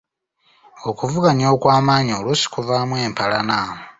Okuvuganya 0.89 1.45
okw’amaanyi 1.55 2.11
oluusi 2.19 2.45
kuvaamu 2.53 2.95
empalana. 3.05 3.59